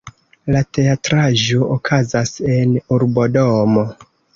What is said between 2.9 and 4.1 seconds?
urbodomo.